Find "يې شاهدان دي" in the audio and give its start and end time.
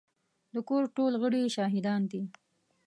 1.43-2.21